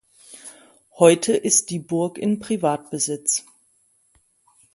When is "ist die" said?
1.37-1.77